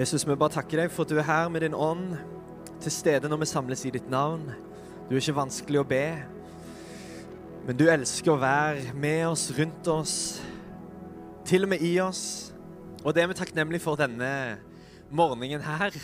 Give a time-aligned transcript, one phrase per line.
[0.00, 2.14] Jesus, vi bare takker deg for at du er her med din ånd,
[2.80, 4.46] til stede når vi samles i ditt navn.
[5.04, 6.04] Du er ikke vanskelig å be,
[7.66, 10.14] men du elsker å være med oss, rundt oss,
[11.44, 12.22] til og med i oss.
[13.04, 14.32] Og det er vi takknemlige for denne
[15.12, 16.00] morgenen her.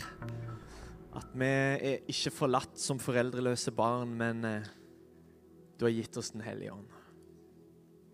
[1.17, 4.71] At vi er ikke forlatt som foreldreløse barn, men eh,
[5.73, 6.97] du har gitt oss Den hellige ånd.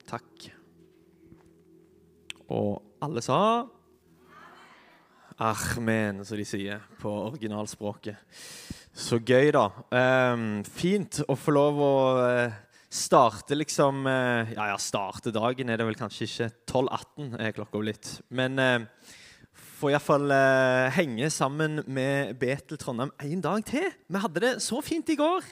[0.07, 0.47] Takk.
[2.47, 3.41] Og alle sa
[5.43, 8.15] Amen, som de sier på originalspråket.
[8.95, 9.65] Så gøy, da.
[9.91, 12.53] Um, fint å få lov å uh,
[12.87, 16.47] starte liksom uh, Ja, ja, starte dagen er det vel kanskje ikke.
[16.71, 18.13] 12.18 er klokka blitt.
[18.31, 19.11] Men uh,
[19.81, 23.91] får iallfall uh, henge sammen med Betel Trondheim en dag til.
[24.07, 25.51] Vi hadde det så fint i går.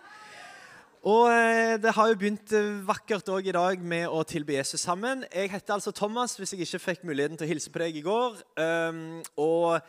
[1.01, 4.83] Og eh, det har jo begynt eh, vakkert òg i dag med å tilbe Jesus
[4.85, 5.23] sammen.
[5.33, 8.03] Jeg heter altså Thomas, hvis jeg ikke fikk muligheten til å hilse på deg i
[8.05, 8.37] går.
[8.61, 8.99] Um,
[9.41, 9.79] og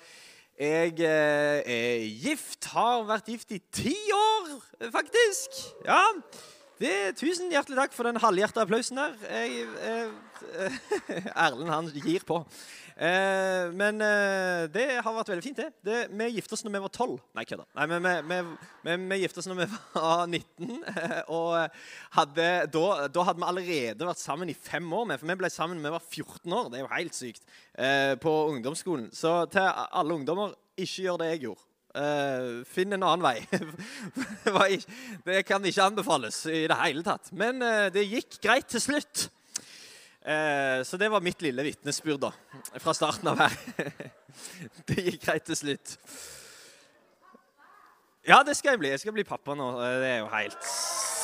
[0.56, 4.56] jeg eh, er gift, har vært gift i ti år,
[4.94, 5.60] faktisk.
[5.84, 6.00] Ja.
[6.82, 9.12] Det, tusen hjertelig takk for den halvhjerta applausen der.
[9.30, 10.78] Jeg, eh,
[11.44, 12.40] Erlend han gir på.
[12.96, 15.68] Eh, men eh, det har vært veldig fint, det.
[15.86, 17.14] det vi gifta oss når vi var 12.
[17.38, 17.68] Nei, kødda.
[17.78, 18.40] Nei, men vi,
[18.82, 20.82] vi, vi, gifta oss når vi var 19.
[21.36, 21.78] Og
[22.18, 25.14] hadde, da, da, hadde vi allerede vært sammen i fem år.
[25.14, 26.72] For vi ble sammen da vi var 14 år.
[26.72, 27.46] Det er jo helt sykt.
[27.78, 29.12] Eh, på ungdomsskolen.
[29.14, 31.68] Så til alle ungdommer, ikke gjør det jeg gjorde.
[31.92, 33.42] Uh, finn en annen vei.
[35.28, 37.28] det kan ikke anbefales i det hele tatt.
[37.36, 39.26] Men uh, det gikk greit til slutt.
[40.24, 42.24] Uh, så det var mitt lille vitnesbyrd
[42.80, 43.58] fra starten av her.
[44.88, 45.98] det gikk greit til slutt.
[48.24, 48.94] Ja, det skal jeg bli.
[48.94, 49.68] Jeg skal bli pappa nå.
[49.82, 50.72] Det er jo helt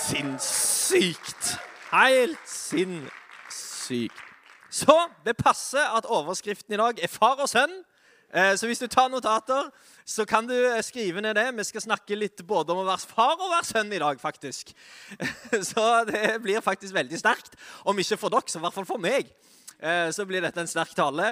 [0.05, 1.55] sinnssykt.
[1.94, 4.25] Helt sinnssykt.
[4.69, 7.72] Så det passer at overskriften i dag er far og sønn.
[8.28, 9.70] Så hvis du tar notater,
[10.08, 11.50] så kan du eh, skrive ned det.
[11.58, 14.72] Vi skal snakke litt både om å være far og være sønn i dag, faktisk.
[15.70, 17.58] Så det blir faktisk veldig sterkt.
[17.84, 19.28] Om ikke for dere, så i hvert fall for meg.
[19.78, 21.26] Eh, så blir dette en sterk tale.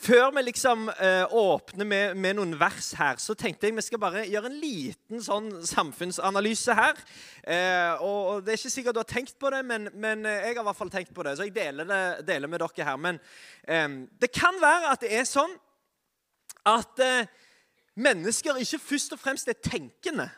[0.00, 0.86] Før vi liksom
[1.36, 5.24] åpner med, med, noen vers her, så tenkte jeg vi skal bare gjøre en liten
[5.24, 7.00] sånn samfunnsanalyse her.
[8.06, 10.68] Og Det er ikke sikkert du har tenkt på det, men, men jeg har i
[10.70, 11.34] hvert fall tenkt på det.
[11.36, 13.02] Så jeg deler det deler med dere her.
[13.02, 13.18] Men
[14.22, 15.58] det kan være at det er sånn
[16.68, 17.28] at eh,
[18.02, 20.30] mennesker ikke først og fremst er tenkende,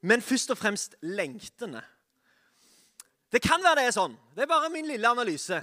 [0.00, 1.82] men først og fremst lengtende.
[3.32, 4.14] Det kan være det er sånn.
[4.34, 5.58] Det er bare min lille analyse.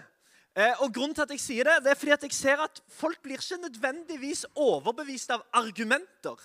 [0.56, 2.78] Eh, og grunnen til at jeg sier det, det er fordi at jeg ser at
[2.88, 6.38] folk blir ikke nødvendigvis overbevist av argumenter.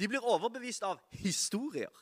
[0.00, 1.92] De blir overbevist av historier.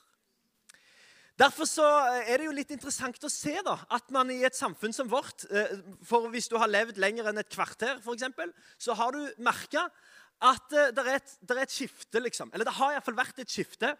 [1.41, 4.57] Derfor så eh, er det jo litt interessant å se da, at man i et
[4.57, 5.75] samfunn som vårt eh,
[6.07, 9.89] for Hvis du har levd lenger enn et kvarter, eksempel, så har du merka
[10.43, 12.51] at uh, det, er et, det er et skifte, liksom.
[12.53, 13.93] Eller det har iallfall vært et skifte.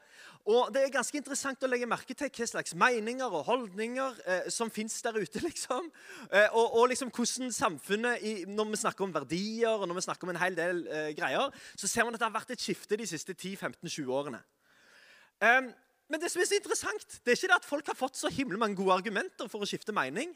[0.51, 4.49] Og det er ganske interessant å legge merke til hva slags meninger og holdninger eh,
[4.51, 5.43] som fins der ute.
[5.49, 5.87] liksom.
[6.31, 10.07] Eh, og, og, liksom hvordan samfunnet, i, Når vi snakker om verdier og når vi
[10.09, 10.83] snakker om en hel del
[11.15, 14.43] greier, så ser man at det har vært et skifte de siste 10-15-20 årene.
[15.43, 15.71] Um,
[16.13, 18.31] men det som er så interessant, det er ikke det at folk har fått så
[18.31, 20.35] himla mange gode argumenter for å skifte mening,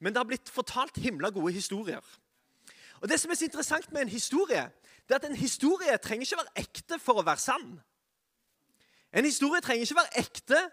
[0.00, 2.04] men det har blitt fortalt himla gode historier.
[3.00, 4.70] Og det som er så interessant med en historie,
[5.08, 7.78] det er at en historie trenger ikke være ekte for å være sann.
[9.12, 10.64] En historie trenger ikke være ekte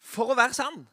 [0.00, 0.86] for å være sann.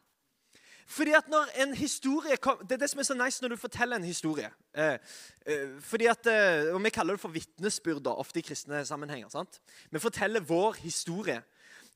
[0.86, 3.56] Fordi at når en historie kom, Det er det som er så nice når du
[3.56, 4.50] forteller en historie.
[4.74, 4.98] Eh,
[5.46, 9.28] eh, fordi at, eh, og Vi kaller det for vitnesbyrder ofte i kristne sammenhenger.
[9.28, 9.60] sant?
[9.90, 11.42] Vi forteller vår historie.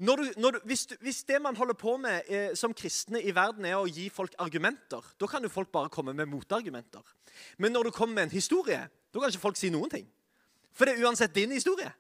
[0.01, 3.21] Når du, når du, hvis, du, hvis, det man holder på med eh, som kristne
[3.21, 7.05] i verden, er å gi folk argumenter, da kan jo folk bare komme med motargumenter.
[7.61, 10.07] Men når du kommer med en historie, da kan ikke folk si noen ting.
[10.73, 11.93] For det er uansett din historie.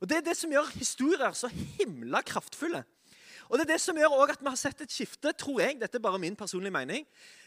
[0.00, 2.82] Og Det er det som gjør historier så himla kraftfulle.
[3.48, 5.76] Og Det er det som gjør også at vi har sett et skifte, tror jeg.
[5.80, 7.04] Dette er bare min personlige mening.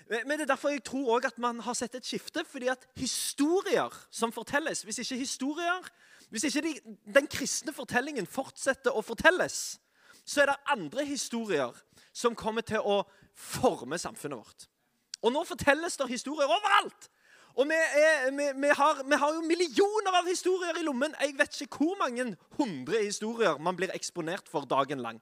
[0.09, 2.45] Men det er derfor jeg tror også at man har sett et skifte.
[2.45, 5.89] Fordi at historier som fortelles Hvis ikke historier,
[6.29, 6.73] hvis ikke de,
[7.15, 9.77] den kristne fortellingen fortsetter å fortelles,
[10.25, 11.75] så er det andre historier
[12.15, 13.03] som kommer til å
[13.35, 14.67] forme samfunnet vårt.
[15.25, 17.11] Og nå fortelles det historier overalt!
[17.55, 21.13] Og vi, er, vi, vi, har, vi, har, jo millioner av historier i lommen.
[21.23, 25.21] Jeg vet ikke hvor mange hundre historier man blir eksponert for dagen lang.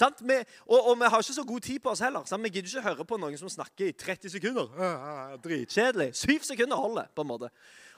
[0.00, 2.26] Og, og, vi har ikke så god tid på oss heller.
[2.28, 2.44] Sant?
[2.44, 4.68] Vi gidder ikke høre på noen som snakker i 30 sekunder.
[5.44, 6.10] Dritkjedelig.
[6.16, 7.08] Syv sekunder holder.
[7.14, 7.50] på en måte.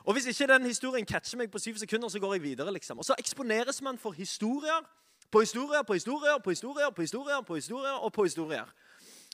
[0.05, 2.73] Og Hvis ikke den historien catcher meg på syv sekunder, så går jeg videre.
[2.73, 2.99] liksom.
[2.99, 4.85] Og Så eksponeres man for historier
[5.31, 8.75] på historier på historier på historier på historier på historier og på historier.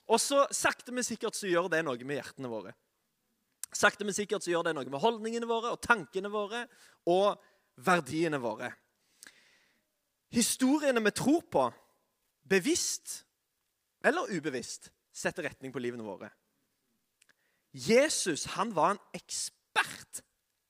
[0.07, 2.73] Og så sakte, men sikkert så gjør det noe med hjertene våre.
[3.73, 6.65] Sakte, men sikkert så gjør det noe med holdningene våre og tankene våre
[7.07, 7.39] og
[7.77, 8.73] verdiene våre.
[10.31, 11.69] Historiene vi tror på,
[12.49, 13.25] bevisst
[14.05, 16.31] eller ubevisst, setter retning på livene våre.
[17.75, 19.60] Jesus han var en ekspert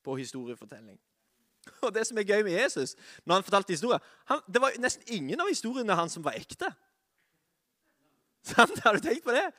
[0.05, 0.99] på historiefortelling.
[1.85, 2.95] Og det som er gøy med Jesus,
[3.25, 4.01] når han fortalte historier
[4.31, 6.71] han, Det var nesten ingen av historiene hans som var ekte.
[8.53, 8.79] Sant?
[8.85, 9.51] Har du tenkt på det?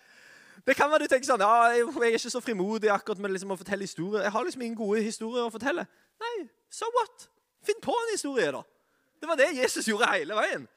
[0.65, 3.53] Det kan være du tenker sånn ja, Jeg er ikke så frimodig akkurat med liksom
[3.53, 4.25] å fortelle historier.
[4.25, 5.87] Jeg har liksom ingen gode historier å fortelle.
[6.21, 6.35] Nei,
[6.69, 7.25] so what?
[7.65, 8.61] Finn på en historie, da.
[9.21, 10.67] Det var det Jesus gjorde hele veien.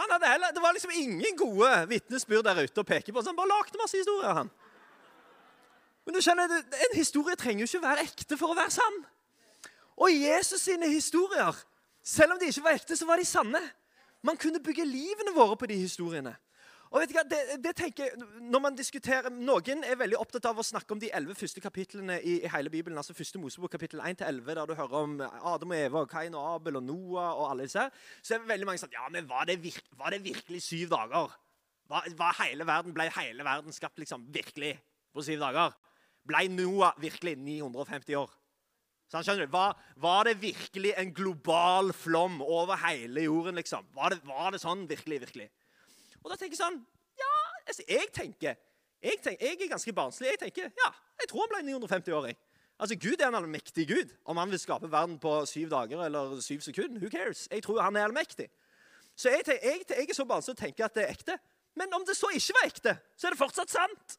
[0.00, 3.20] Heller, det var liksom ingen gode vitnesbyrd der ute å peke på.
[3.20, 4.32] Så han bare lagde masse historier.
[4.32, 4.50] han.
[6.10, 8.96] Men du skjønner, En historie trenger jo ikke være ekte for å være sann.
[9.94, 11.54] Og Jesus sine historier,
[12.02, 13.60] selv om de ikke var ekte, så var de sanne.
[14.26, 16.32] Man kunne bygge livene våre på de historiene.
[16.90, 20.48] Og vet du hva, det, det tenker jeg, når man diskuterer, Noen er veldig opptatt
[20.50, 22.98] av å snakke om de elleve første kapitlene i, i, hele Bibelen.
[22.98, 26.48] altså første Mosebok kapittel 1-11, der du hører om Adam og Eva, og Kain og
[26.56, 27.84] Abel og Noah og alle disse.
[28.18, 30.64] Så er det veldig mange som sånn Ja, men var det, virke, var det virkelig
[30.66, 31.38] syv dager?
[31.94, 34.74] Var, var, hele verden, Ble hele verden skapt liksom virkelig
[35.14, 35.78] på syv dager?
[36.28, 38.30] Ble Noah virkelig 950 år?
[39.10, 39.52] Så han skjønner du?
[39.52, 43.58] Var, var, det virkelig en global flom over hele jorden?
[43.58, 43.88] liksom?
[43.96, 45.48] Var det, var det sånn virkelig, virkelig?
[46.22, 46.78] Og da tenker jeg sånn
[47.18, 47.32] Ja,
[47.64, 48.54] altså, jeg tenker
[49.00, 50.28] jeg, tenker, jeg er ganske barnslig.
[50.34, 50.88] Jeg tenker, ja,
[51.22, 52.26] jeg tror han ble 950 år.
[52.76, 54.12] Altså, Gud er en allmektig Gud.
[54.28, 57.46] Om han vil skape verden på syv dager eller syv sekunder, who cares?
[57.50, 58.50] Jeg tror han er allmektig.
[59.16, 61.38] Så jeg, tenker, jeg, jeg er så barnslig å tenke at det er ekte.
[61.80, 64.18] Men om det så ikke var ekte, så er det fortsatt sant.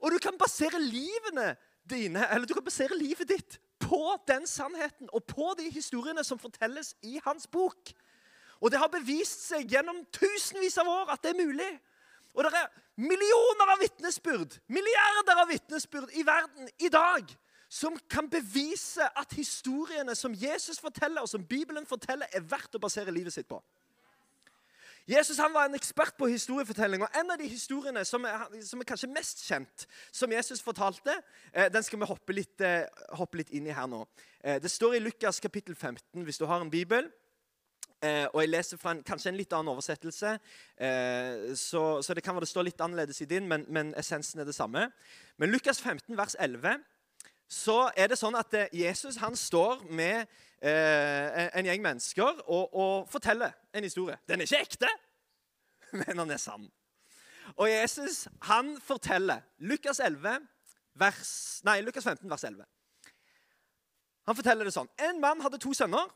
[0.00, 1.54] Og du kan basere livene
[1.90, 6.40] dine, eller du kan basere livet ditt på den sannheten og på de historiene som
[6.40, 7.92] fortelles i hans bok.
[8.60, 11.72] Og det har bevist seg gjennom tusenvis av år at det er mulig.
[12.34, 12.70] Og det er
[13.00, 17.36] millioner av vitnesbyrd, milliarder av vitnesbyrd i verden i dag
[17.68, 22.82] som kan bevise at historiene som Jesus forteller, og som Bibelen forteller, er verdt å
[22.82, 23.58] basere livet sitt på.
[25.06, 27.02] Jesus han var en ekspert på historiefortelling.
[27.02, 31.14] og En av de historiene som er, som er kanskje mest kjent, som Jesus fortalte,
[31.52, 32.82] eh, den skal vi hoppe litt, eh,
[33.14, 34.06] hoppe litt, inn i her nå.
[34.42, 37.10] Eh, det står i Lukas kapittel 15, hvis du har en bibel.
[38.06, 40.38] Og jeg leser fra en, kanskje en litt annen oversettelse,
[41.56, 44.44] så, så, det kan være det står litt annerledes i din, men, men, essensen er
[44.44, 44.92] det samme.
[45.38, 46.84] Men Lukas 15, vers 11,
[47.48, 50.28] så er det sånn at Jesus han står med
[50.66, 54.18] eh, en gjeng mennesker og, og, forteller en historie.
[54.28, 54.90] Den er ikke ekte,
[56.00, 56.66] men den er sann.
[57.56, 60.40] Og Jesus han forteller Lukas, 11,
[60.98, 61.32] vers,
[61.64, 62.64] nei, Lukas 15, vers 11.
[64.26, 64.90] Han forteller det sånn.
[64.98, 66.10] En mann hadde to sønner.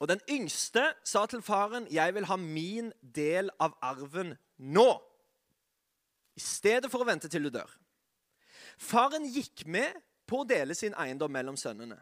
[0.00, 5.02] Og den yngste sa til faren, 'Jeg vil ha min del av arven nå.'
[6.36, 7.68] I stedet for å vente til du dør.
[8.78, 9.92] Faren gikk med
[10.26, 11.98] på å dele sin eiendom mellom sønnene.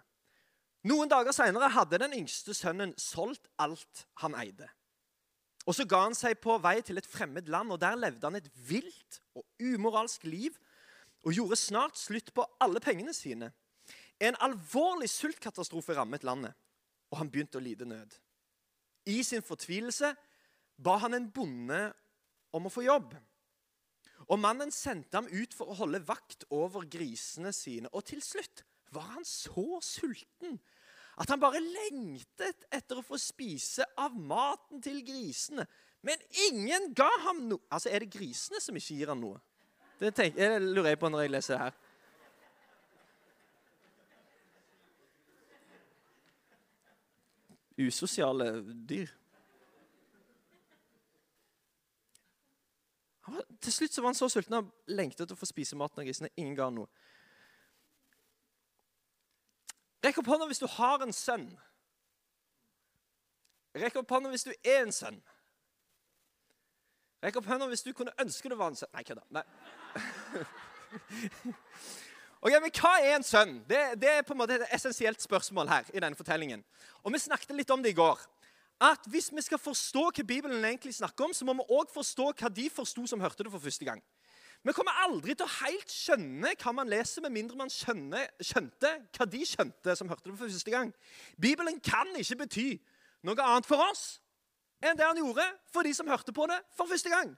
[0.86, 4.68] Noen dager seinere hadde den yngste sønnen solgt alt han eide.
[5.66, 8.38] Og Så ga han seg på vei til et fremmed land, og der levde han
[8.38, 10.56] et vilt og umoralsk liv
[11.26, 13.50] og gjorde snart slutt på alle pengene sine.
[14.20, 16.54] En alvorlig sultkatastrofe rammet landet
[17.10, 18.12] og han begynte å lide nød.
[19.08, 20.12] I sin fortvilelse
[20.76, 21.80] ba han en bonde
[22.54, 23.14] om å få jobb.
[24.28, 27.88] Og Mannen sendte ham ut for å holde vakt over grisene sine.
[27.96, 28.64] Og til slutt
[28.94, 30.58] var han så sulten
[31.18, 35.66] at han bare lengtet etter å få spise av maten til grisene.
[36.06, 37.64] Men ingen ga ham noe.
[37.74, 39.40] Altså, Er det grisene som ikke gir ham noe?
[39.98, 41.78] Det, tenker, det lurer jeg på når jeg leser det her.
[47.78, 49.08] usosiale dyr.
[53.60, 56.06] Til slutt så var han så sulten han lengtet etter å få spise maten av
[56.08, 56.30] grisene.
[56.40, 56.88] Ingen ga noe.
[60.04, 61.48] Rekk opp hånda hvis du har en sønn.
[63.78, 65.18] Rekk opp hånda hvis du er en sønn.
[67.24, 68.92] Rekk opp hånda hvis du kunne ønske du var en sønn.
[68.94, 69.26] Nei, kødda.
[69.34, 69.46] Nei.
[72.38, 73.56] Ok, men Hva er en sønn?
[73.66, 75.88] Det, det, er på en måte et essensielt spørsmål her.
[75.90, 76.62] i denne fortellingen.
[77.02, 78.20] Og Vi snakket litt om det i går.
[78.80, 82.30] At Hvis vi skal forstå hva Bibelen egentlig snakker om, så må vi òg forstå
[82.38, 84.02] hva de forsto som hørte det for første gang.
[84.66, 88.90] Vi kommer aldri til å helt skjønne hva man leser, med mindre man skjønne, skjønte
[89.14, 90.90] hva de skjønte som hørte det for første gang.
[91.40, 92.68] Bibelen kan ikke bety
[93.26, 94.18] noe annet for oss
[94.82, 97.32] enn det han gjorde for de som hørte på det for første gang.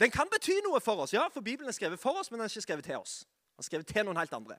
[0.00, 2.48] Den kan bety noe for oss, ja, for Bibelen er skrevet for oss, men den
[2.48, 3.22] er ikke skrevet til oss.
[3.58, 4.58] Han skrevet til noen helt andre.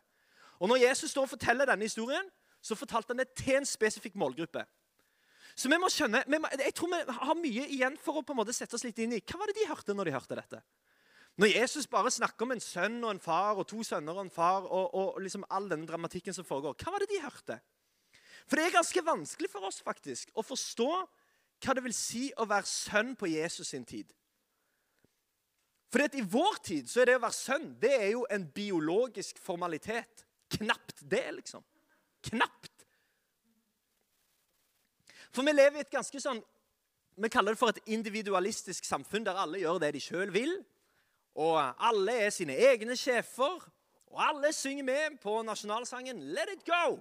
[0.60, 2.30] Og Når Jesus står og forteller denne historien,
[2.62, 4.64] så fortalte han det til en spesifikk målgruppe.
[5.56, 8.34] Så vi må skjønne, vi må, Jeg tror vi har mye igjen for å på
[8.34, 10.40] en måte sette oss litt inn i hva var det de hørte når de hørte
[10.40, 10.62] dette.
[11.36, 14.32] Når Jesus bare snakker om en sønn og en far og to sønner og en
[14.32, 17.58] far og, og liksom all denne dramatikken som foregår, hva var det de hørte?
[18.46, 20.92] For det er ganske vanskelig for oss faktisk å forstå
[21.66, 24.14] hva det vil si å være sønn på Jesus sin tid.
[25.92, 29.40] For I vår tid så er det å være sønn det er jo en biologisk
[29.42, 30.26] formalitet.
[30.56, 31.64] Knapt det, liksom.
[32.30, 32.86] Knapt.
[35.32, 36.40] For vi lever i et ganske sånn
[37.16, 40.52] Vi kaller det for et individualistisk samfunn der alle gjør det de sjøl vil.
[41.36, 43.60] Og alle er sine egne sjefer.
[44.16, 47.00] Og alle synger med på nasjonalsangen 'Let it go'.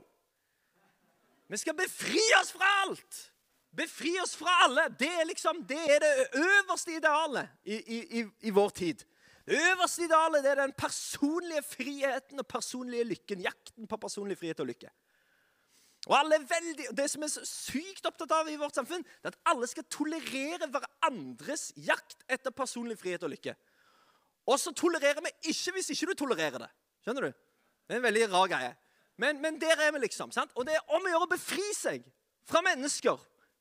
[1.48, 3.30] Vi skal befri oss fra alt!
[3.76, 4.88] Befri oss fra alle.
[4.98, 9.04] Det er liksom, det, er det øverste idealet i, i, i, vår tid.
[9.46, 13.40] Det øverste idealet det er den personlige friheten og personlige lykken.
[13.40, 14.90] Jakten på personlig frihet og lykke.
[16.06, 19.30] Og alle er veldig, Det som er så sykt opptatt av i vårt samfunn, det
[19.30, 23.56] er at alle skal tolerere hverandres jakt etter personlig frihet og lykke.
[24.46, 26.70] Og så tolererer vi ikke hvis ikke du tolererer det.
[27.04, 27.44] Skjønner du?
[27.84, 28.72] Det er en veldig rar greie.
[29.20, 30.32] Men, men der er vi, liksom.
[30.34, 30.52] sant?
[30.58, 32.04] Og det er om å gjøre å befri seg
[32.48, 33.20] fra mennesker.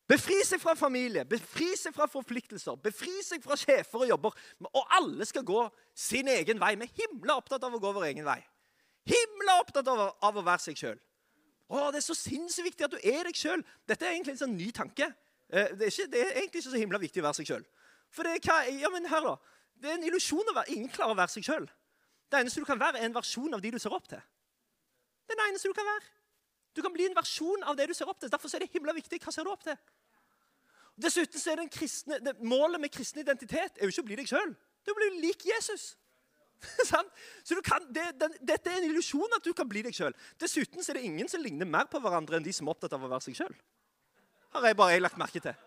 [0.10, 4.36] Befri seg fra familie, befri seg fra forpliktelser, befri seg fra sjefer og jobber.
[4.68, 5.62] Og alle skal gå
[5.96, 6.74] sin egen vei.
[6.76, 8.42] Vi er himla opptatt av å gå vår egen vei.
[9.08, 11.00] Himla opptatt av, av å være seg sjøl.
[11.74, 13.64] Det er så sinnssykt viktig at du er deg sjøl.
[13.90, 15.08] Dette er egentlig en sånn ny tanke.
[15.50, 17.66] Eh, det er, ikke, det er egentlig ikke så himla viktig å være seg sjøl.
[18.14, 19.34] For det er, hva, ja, men hør da,
[19.84, 21.66] det er en illusjon å være Ingen klarer å være seg sjøl.
[22.32, 24.22] Det eneste du kan være, er en versjon av de du ser opp til.
[25.28, 26.08] Det er det eneste du kan være.
[26.74, 28.32] Du kan bli en versjon av det du ser opp til.
[28.32, 29.20] Derfor er det himla viktig.
[29.22, 29.76] Hva ser du opp til?
[31.04, 34.30] Dessuten så er kristne, det, Målet med kristen identitet er jo ikke å bli deg
[34.30, 34.56] sjøl.
[34.84, 35.94] Det er å bli lik Jesus.
[36.88, 40.16] så kan, det, den, Dette er en illusjon at du kan bli deg sjøl.
[40.40, 42.96] Dessuten så er det ingen som ligner mer på hverandre enn de som er opptatt
[42.96, 43.54] av å være seg sjøl.
[44.54, 45.58] Har jeg bare jeg lagt merke til.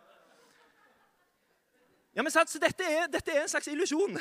[2.17, 4.17] Ja, men sant, så dette er, dette er en slags illusjon.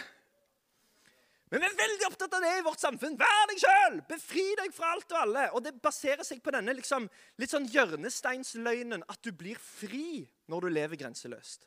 [1.54, 3.16] Men vi er veldig opptatt av det i vårt samfunn.
[3.20, 4.00] Vær deg sjøl!
[4.10, 5.44] Befri deg fra alt og alle.
[5.56, 7.06] Og det baserer seg på denne liksom,
[7.40, 11.64] litt sånn hjørnesteinsløgnen at du blir fri når du lever grenseløst.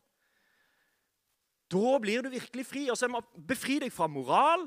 [1.72, 2.84] Da blir du virkelig fri.
[2.92, 4.66] Og så må befri deg fra moral,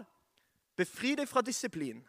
[0.79, 1.99] befri deg fra disiplin.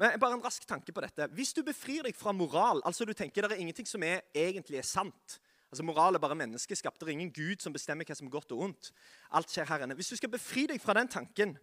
[0.00, 1.28] Men bare en rask tanke på dette.
[1.36, 4.80] Hvis du befrir deg fra moral, altså du tenker det er ingenting som er, egentlig
[4.80, 7.00] er sant, Altså Moral er bare menneskeskapt.
[7.00, 8.92] Det er ingen Gud som bestemmer hva som er godt og ondt.
[9.34, 9.96] Alt skjer her inne.
[9.98, 11.56] Hvis du skal befri deg fra den tanken,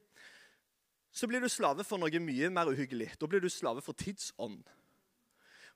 [1.13, 3.13] så blir du slave for noe mye mer uhyggelig.
[3.21, 4.63] Da blir du slave for tidsånd.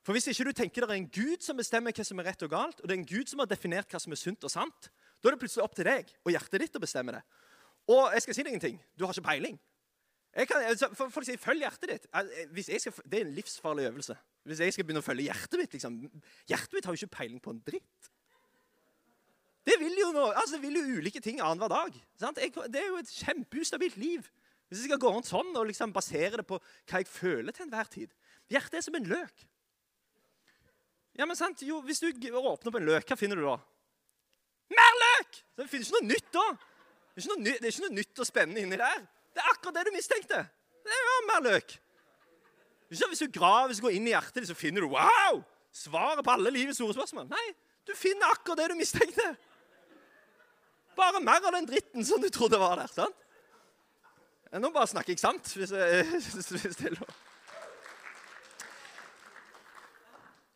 [0.02, 2.42] For Hvis ikke du tenker det er en Gud som bestemmer hva som er rett
[2.46, 4.52] og galt, og det er en Gud som har definert hva som er sunt og
[4.52, 7.24] sant, da er det plutselig opp til deg og hjertet ditt å bestemme det.
[7.88, 8.78] Og jeg skal si deg en ting.
[8.94, 9.58] Du har ikke peiling.
[10.38, 12.78] Kan, altså, folk sier 'følg hjertet ditt'.
[12.78, 14.16] Skal, det er en livsfarlig øvelse.
[14.44, 15.96] Hvis jeg skal begynne å følge hjertet mitt liksom,
[16.48, 18.10] Hjertet mitt har jo ikke peiling på en dritt.
[19.68, 21.96] Det vil jo, noe, altså vil jo ulike ting annenhver dag.
[22.22, 24.24] Jeg, det er jo et kjempeustabilt liv.
[24.68, 27.66] Hvis jeg skal gå rundt sånn og liksom basere det på hva jeg føler til
[27.66, 28.14] enhver tid.
[28.48, 29.44] Hjertet er som en løk.
[31.18, 33.58] Ja, men sant, jo, Hvis du åpner opp en løk, hva finner du da?
[34.72, 35.36] Mer løk!
[35.36, 36.46] Så det finnes ikke noe nytt da.
[37.12, 39.04] Det er noe, det er ikke noe nytt og spennende inni der.
[39.34, 40.40] Det er akkurat det du mistenkte.
[40.86, 41.74] Det er jo mer løk.
[42.88, 45.42] Hvis du graver, hvis du går inn i hjertet ditt, så finner du wow!
[45.74, 47.28] Svaret på alle livets store spørsmål.
[47.28, 47.46] Nei,
[47.84, 49.26] du finner akkurat det du mistenkte.
[50.98, 52.90] Bare mer av den dritten som du trodde var der.
[52.90, 53.24] sant?
[54.58, 56.04] Nå bare snakker jeg sant, hvis, jeg,
[56.64, 57.16] hvis det er lov.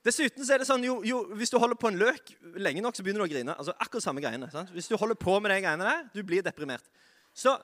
[0.03, 2.97] Dessuten så er det sånn, jo, jo, Hvis du holder på en løk lenge nok,
[2.97, 3.55] så begynner du å grine.
[3.55, 4.49] Altså akkurat samme greiene.
[4.51, 4.73] Sant?
[4.75, 6.89] Hvis du holder på med de greiene der, du blir deprimert.
[7.39, 7.55] Så,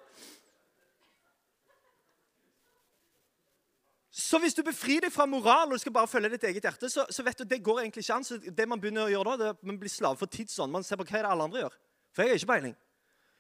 [4.15, 6.93] så hvis du befrir deg fra moral og du skal bare følge ditt eget hjerte,
[6.93, 8.29] så, så vet du, det går egentlig ikke an.
[8.29, 10.73] Så det man begynner å gjøre da, det er man blir slave for tidsånd.
[10.77, 11.79] Man ser på hva er det alle andre gjør.
[12.13, 12.77] For jeg har ikke peiling.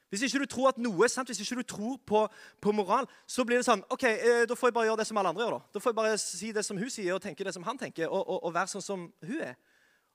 [0.09, 2.23] Hvis ikke du tror at noe er sant, hvis ikke du tror på,
[2.63, 5.21] på, moral, så blir det sånn OK, eh, da får jeg bare gjøre det som
[5.21, 5.59] alle andre gjør.
[5.59, 7.79] Da Da får jeg bare si det som hun sier, og tenke det som han
[7.79, 9.59] tenker, og, og, og være sånn som hun er.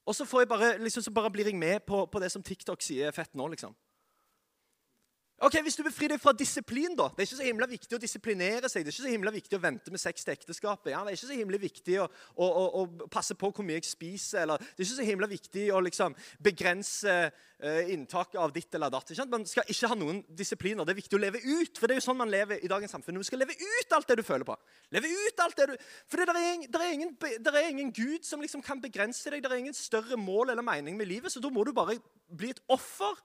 [0.05, 3.07] Og så, bare, liksom, så bare blir jeg med på, på det som TikTok sier
[3.07, 3.75] er fett nå, liksom.
[5.43, 7.09] Ok, Hvis du befrir deg fra disiplin, da.
[7.11, 8.85] Det er ikke så himla viktig å disiplinere seg.
[8.85, 10.93] Det er ikke så himla viktig å vente med sex til ekteskapet.
[10.93, 12.05] Ja, det er ikke så himla viktig å,
[12.37, 14.45] å, å, å, passe på hvor mye jeg spiser.
[14.45, 16.15] Eller det er ikke så himla viktig å liksom
[16.47, 19.11] begrense uh, inntaket av ditt eller datt.
[19.33, 20.87] Man skal ikke ha noen disipliner.
[20.87, 21.75] Det er viktig å leve ut.
[21.75, 23.19] For det er jo sånn man lever i dagens samfunn.
[23.19, 24.55] Du skal leve ut alt det du føler på.
[24.95, 25.75] Leve ut alt det du...
[26.07, 29.43] For det er, det er, ingen, det er ingen Gud som liksom kan begrense deg.
[29.43, 31.35] Det er ingen større mål eller mening med livet.
[31.35, 31.99] Så da må du bare
[32.31, 33.19] bli et offer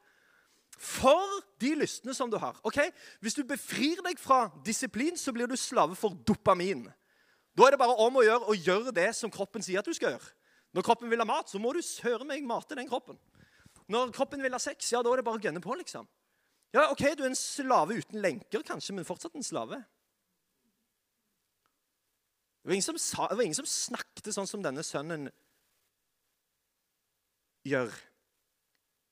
[0.79, 2.59] for de lystene som du har.
[2.67, 2.79] Ok?
[3.21, 6.87] Hvis du befrir deg fra disiplin, så blir du slave for dopamin.
[7.59, 9.97] Da er det bare om å gjøre å gjøre det som kroppen sier at du
[9.97, 10.31] skal gjøre.
[10.77, 13.19] Når kroppen vil ha mat, så må du søre meg mate den kroppen.
[13.91, 16.07] Når kroppen vil ha sex, ja, da er det bare å gønne på, liksom.
[16.77, 19.81] Ja, ok, Du er en slave uten lenker, kanskje, men fortsatt en slave.
[22.63, 25.31] Det var, ingen som sa, var ingen som snakket sånn som denne sønnen
[27.65, 27.95] gjør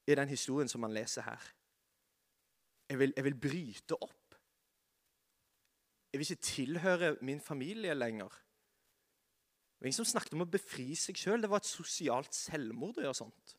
[0.06, 1.40] i den historien som man leser her.
[2.88, 4.36] Jeg vil, jeg vil bryte opp.
[6.12, 8.28] Jeg vil ikke tilhøre min familie lenger.
[8.28, 11.42] Det var ingen som snakket om å befri seg sjøl.
[11.42, 13.56] Det var et sosialt selvmord å gjøre sånt.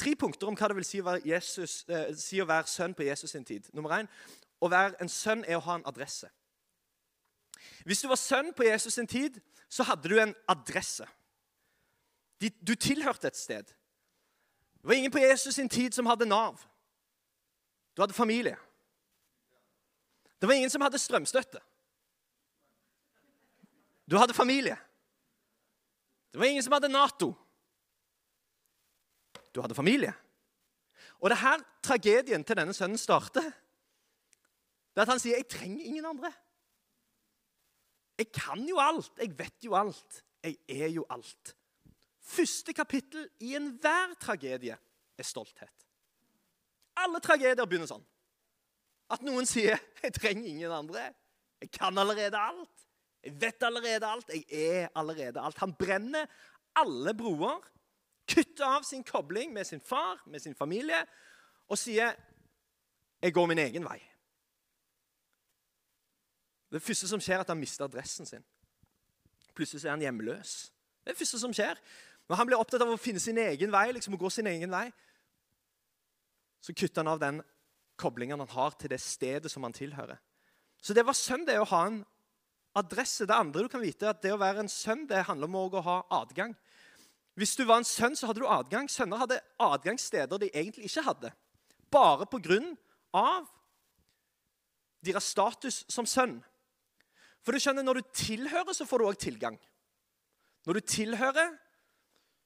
[0.00, 2.94] Tre punkter om hva det vil si å være, Jesus, eh, si å være sønn
[2.94, 3.68] på Jesus sin tid.
[3.74, 4.08] Nummer én
[4.60, 6.30] å være en sønn er å ha en adresse.
[7.84, 11.06] Hvis du var sønn på Jesus sin tid, så hadde du en adresse.
[12.40, 13.64] Du tilhørte et sted.
[13.64, 16.60] Det var ingen på Jesus sin tid som hadde Nav.
[17.96, 18.56] Du hadde familie.
[20.40, 21.60] Det var ingen som hadde strømstøtte.
[24.10, 24.76] Du hadde familie.
[26.32, 27.32] Det var ingen som hadde Nato.
[29.54, 30.12] Du hadde familie.
[31.22, 33.46] Og det er her tragedien til denne sønnen starter.
[34.94, 36.32] Det er at han sier 'Jeg trenger ingen andre'.
[38.18, 39.12] Jeg kan jo alt.
[39.18, 40.24] Jeg vet jo alt.
[40.42, 41.56] Jeg er jo alt.
[42.20, 44.76] Første kapittel i enhver tragedie
[45.18, 45.86] er stolthet.
[46.96, 48.04] Alle tragedier begynner sånn.
[49.10, 51.14] At noen sier 'Jeg trenger ingen andre'.
[51.60, 52.86] 'Jeg kan allerede alt'.
[53.22, 54.28] 'Jeg vet allerede alt'.
[54.28, 55.58] 'Jeg er allerede alt'.
[55.58, 56.26] Han brenner
[56.76, 57.60] alle broer,
[58.28, 61.06] kutter av sin kobling med sin far, med sin familie,
[61.68, 62.14] og sier
[63.22, 64.10] 'Jeg går min egen vei'.
[66.72, 68.44] Det første som skjer, er at han mister adressen sin.
[69.54, 70.72] Plutselig er han hjemløs.
[71.04, 71.78] Det er det første som skjer.
[72.28, 74.72] Når han blir opptatt av å finne sin egen vei, liksom å gå sin egen
[74.72, 74.88] vei,
[76.64, 77.42] så kutter han av den
[78.00, 80.16] koblingen han har til det stedet som han tilhører.
[80.80, 81.98] Så det var sønn, det å ha en
[82.76, 83.26] adresse.
[83.28, 85.58] Det andre du kan vite, er at det å være en sønn det handler om
[85.60, 86.54] å ha adgang.
[87.36, 88.88] Hvis du var en sønn, så hadde du adgang.
[88.88, 91.32] Sønner hadde adgangssteder de egentlig ikke hadde.
[91.92, 92.72] Bare på grunn
[93.14, 93.50] av
[95.04, 96.38] deres status som sønn.
[97.44, 99.58] For du skjønner, Når du tilhører, så får du òg tilgang.
[100.64, 101.58] Når du tilhører,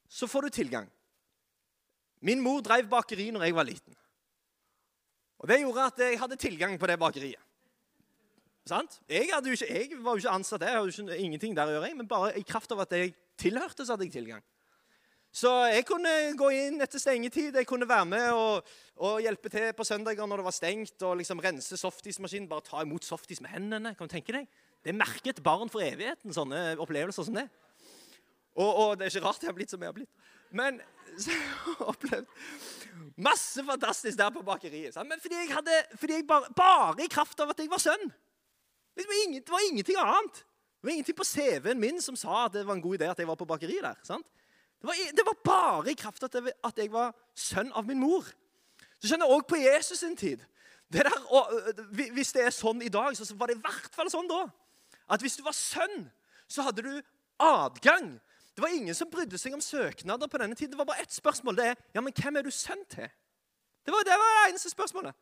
[0.08, 0.90] så får du tilgang.
[2.20, 3.94] Min mor drev bakeri når jeg var liten.
[5.38, 7.42] Og Det gjorde at jeg hadde tilgang på det bakeriet.
[8.68, 8.98] Sant?
[9.08, 11.94] Jeg, ikke, jeg var jo ikke ansatt der, jeg hadde ikke, ingenting der å gjøre,
[11.96, 14.42] men bare i kraft av at jeg tilhørte, så hadde jeg tilgang.
[15.32, 17.56] Så jeg kunne gå inn etter stengetid.
[17.56, 18.68] Jeg kunne være med og,
[19.04, 22.48] og hjelpe til på søndager når det var stengt, og liksom rense softismaskinen.
[22.50, 23.92] Bare ta imot softis med hendene.
[23.96, 24.48] Kan du tenke deg?
[24.82, 27.46] Det er merket barn for evigheten, sånne opplevelser som det.
[28.58, 30.10] Og, og det er ikke rart jeg har blitt som jeg har blitt.
[30.50, 30.80] Men
[31.22, 32.26] så jeg har opplevd
[33.18, 34.94] masse fantastisk der på bakeriet.
[34.94, 35.08] Sant?
[35.08, 38.10] Men fordi jeg, hadde, fordi jeg bare, bare, i kraft av at jeg var sønn.
[38.98, 40.42] Det var, ingen, det var ingenting annet.
[40.78, 43.18] Det var ingenting på CV-en min som sa at det var en god idé at
[43.18, 43.98] jeg var på bakeriet der.
[44.06, 44.26] Sant?
[44.78, 47.98] Det, var, det var bare i kraft av at, at jeg var sønn av min
[47.98, 48.26] mor.
[48.98, 50.42] Så skjønner jeg òg på Jesus sin tid.
[50.88, 51.50] Det der, og,
[52.14, 54.46] hvis det er sånn i dag, så var det i hvert fall sånn da.
[55.10, 56.06] At hvis du var sønn,
[56.48, 56.94] så hadde du
[57.42, 58.14] adgang
[58.58, 60.72] det var ingen som brydde seg om søknader på denne tiden.
[60.72, 61.54] Det var bare ett spørsmål.
[61.54, 63.06] Det er ja, men hvem er du sønn til?
[63.86, 65.14] Det var det, var det eneste spørsmålet.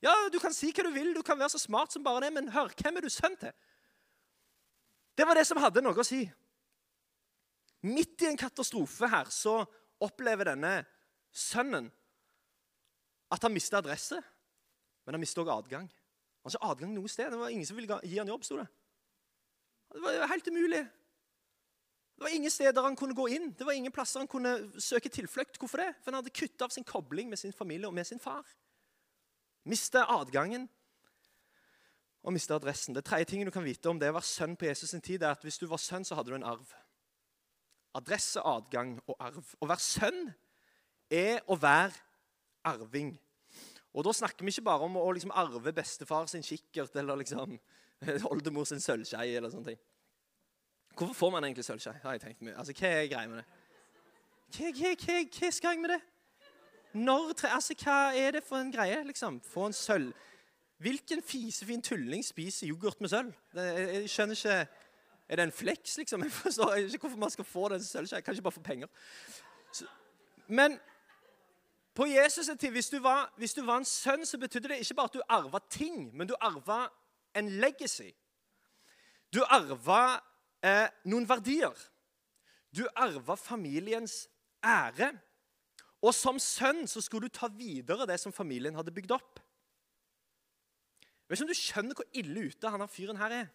[0.00, 2.32] Ja, Du kan si hva du vil, du kan være så smart som bare det,
[2.32, 3.52] men hør, hvem er du sønn til?
[5.20, 6.22] Det var det som hadde noe å si.
[7.84, 9.58] Midt i en katastrofe her så
[10.00, 10.72] opplever denne
[11.28, 11.90] sønnen
[13.28, 14.16] at han mister adresse,
[15.04, 15.90] men han mister også adgang.
[15.92, 17.28] Han har ikke adgang noe sted.
[17.28, 18.70] Det var ingen som ville gi han jobb, sto det.
[19.92, 20.86] Det var helt umulig.
[22.18, 23.52] Det var ingen steder han kunne gå inn.
[23.54, 25.58] Det var ingen plasser han kunne søke tilflukt.
[25.58, 25.92] Hvorfor det?
[26.02, 28.42] For han hadde kutta av sin kobling med sin familie og med sin far.
[29.62, 30.64] Mista adgangen
[32.26, 32.96] og mista adressen.
[32.96, 35.22] Det tredje tingen du kan vite om det å være sønn på Jesus' sin tid,
[35.22, 36.72] er at hvis du var sønn, så hadde du en arv.
[37.94, 39.54] Adresse, adgang og arv.
[39.62, 40.32] Å være sønn
[41.14, 41.94] er å være
[42.66, 43.14] arving.
[43.94, 47.54] Og Da snakker vi ikke bare om å liksom arve bestefar sin kikkert eller liksom
[48.32, 49.36] oldemor sin sølvskei.
[49.36, 49.80] eller sånne ting.
[50.98, 51.92] Hvorfor får man egentlig sølvskje?
[52.02, 52.56] har jeg tenkt mye.
[52.58, 53.44] Altså, Hva er greia med det?
[54.56, 56.00] Hva, hva, hva, hva, skal jeg med det?
[56.92, 59.04] Når, altså, Hva er det for en greie?
[59.04, 59.40] liksom?
[59.40, 60.12] Få en sølv...
[60.78, 63.32] Hvilken fisefin tulling spiser yoghurt med sølv?
[63.54, 64.68] Det, jeg, jeg, skjønner ikke
[65.28, 66.22] Er det en fleks, liksom?
[66.26, 68.20] Jeg forstår ikke hvorfor man skal få den sølvskei.
[68.20, 68.86] Kanskje bare få penger.
[69.72, 69.84] Så,
[70.46, 70.78] men
[71.94, 74.94] på Jesus' tid, hvis du, var, hvis du var en sønn, så betydde det ikke
[74.94, 76.86] bare at du arva ting, men du arva
[77.34, 78.10] en legacy.
[79.34, 80.20] Du arva
[80.64, 81.74] eh, noen verdier.
[82.74, 84.26] Du arva familiens
[84.64, 85.12] ære.
[86.02, 89.40] Og som sønn så skulle du ta videre det som familien hadde bygd opp.
[91.02, 93.48] Jeg vet ikke om du skjønner hvor ille ute han fyren her er,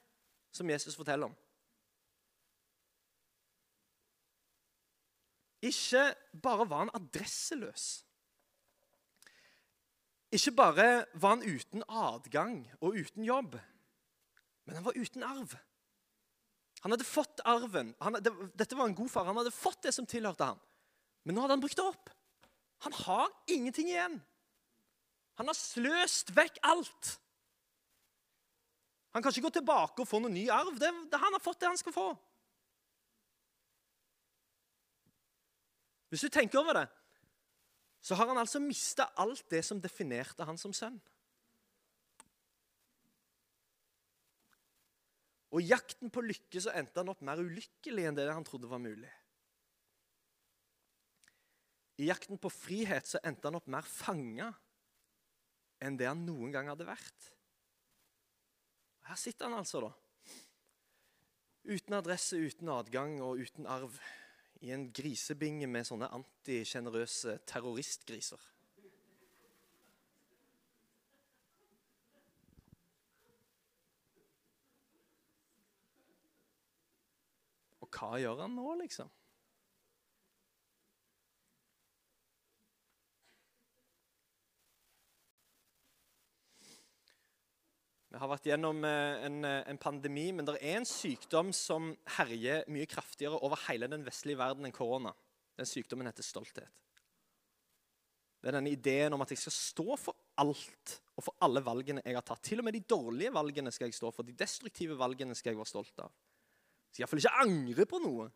[0.53, 1.37] som Jesus forteller om.
[5.63, 6.03] Ikke
[6.43, 8.03] bare var han adresseløs.
[10.33, 13.55] Ikke bare var han uten adgang og uten jobb,
[14.65, 15.55] men han var uten arv.
[16.83, 17.93] Han hadde fått arven.
[18.03, 19.27] Han, det, dette var en god far.
[19.29, 20.59] Han hadde fått det som tilhørte ham.
[21.23, 22.11] Men nå hadde han brukt det opp.
[22.83, 24.17] Han har ingenting igjen.
[25.39, 27.13] Han har sløst vekk alt.
[29.15, 30.75] Han kan ikke gå tilbake og få noen ny arv.
[30.81, 32.09] Det, det, han har fått det han skal få.
[36.11, 36.87] Hvis du tenker over det,
[38.03, 40.99] så har han altså mista alt det som definerte han som sønn.
[45.53, 48.69] Og i jakten på lykke så endte han opp mer ulykkelig enn det han trodde
[48.71, 49.11] var mulig.
[52.01, 54.49] I jakten på frihet så endte han opp mer fanga
[55.83, 57.29] enn det han noen gang hadde vært.
[59.05, 59.91] Her sitter han altså, da.
[61.69, 63.99] Uten adresse, uten adgang og uten arv.
[64.63, 68.39] I en grisebinge med sånne antisjenerøse terroristgriser.
[77.93, 79.11] Hva gjør han nå, liksom?
[88.13, 91.89] Vi har vært gjennom eh, en, eh, en, pandemi, men det er en sykdom som
[92.19, 95.15] herjer mye kraftigere over hele den vestlige verden enn korona.
[95.57, 96.69] Den sykdommen heter stolthet.
[98.37, 102.03] Det er denne ideen om at jeg skal stå for alt og for alle valgene
[102.05, 102.43] jeg har tatt.
[102.45, 104.27] Til og med de dårlige valgene skal jeg stå for.
[104.27, 106.13] De destruktive valgene skal jeg være stolt av.
[106.93, 108.29] Skal iallfall ikke angre på noe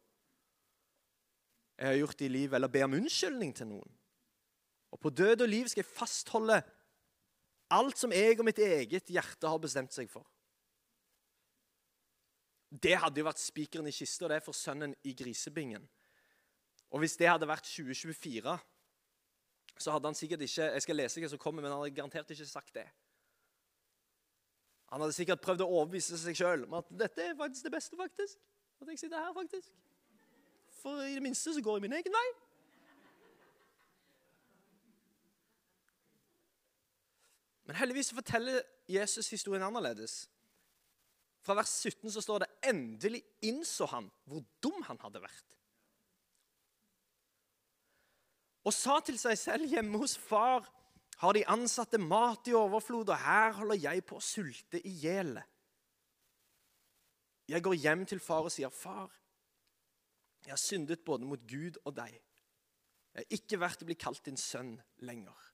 [1.77, 3.91] jeg har gjort i livet, eller be om unnskyldning til noen.
[4.95, 6.61] Og på død og liv skal jeg fastholde
[7.75, 10.23] Alt som jeg og mitt eget hjerte har bestemt seg for.
[12.71, 15.83] Det hadde jo vært spikeren i kista det er for sønnen i grisebingen.
[16.95, 18.55] Og hvis det hadde vært 2024,
[19.77, 22.31] så hadde han sikkert ikke Jeg skal lese hva som kommer, men han hadde garantert
[22.31, 22.87] ikke sagt det.
[24.87, 27.97] Han hadde sikkert prøvd å overbevise seg sjøl om at dette er faktisk det beste.
[27.99, 28.39] faktisk.
[28.81, 29.73] At jeg sitter her, faktisk.
[30.81, 32.27] For i det minste så går jeg min egen vei.
[37.67, 40.29] Men heldigvis forteller Jesus historien annerledes.
[41.43, 45.57] Fra vers 17 så står det endelig innså han hvor dum han hadde vært.
[48.67, 50.67] Og sa til seg selv hjemme hos far
[51.17, 55.33] har de ansatte mat i overflod, og her holder jeg på å sulte i hjel.
[57.47, 59.11] Jeg går hjem til far og sier, 'Far,
[60.45, 62.21] jeg har syndet både mot Gud og deg.'
[63.13, 65.53] 'Jeg er ikke verdt å bli kalt din sønn lenger.'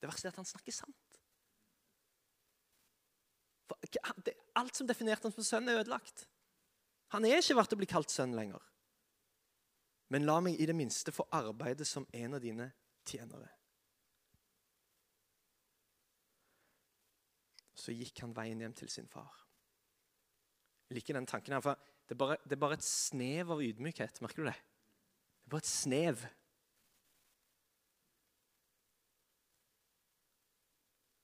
[0.00, 1.20] Det verste er at han snakker sant.
[3.66, 3.78] For
[4.54, 6.28] alt som definerte han som sønn, er ødelagt.
[7.08, 8.62] Han er ikke verdt å bli kalt sønn lenger.
[10.08, 12.70] Men la meg i det minste få arbeide som en av dine
[13.08, 13.55] tjenere.
[17.86, 19.44] Så gikk han veien hjem til sin far.
[20.88, 23.62] Jeg liker den tanken her, for det er, bare, det er bare et snev av
[23.62, 24.18] ydmykhet.
[24.22, 24.56] Merker du det?
[24.56, 26.24] Det er bare et snev.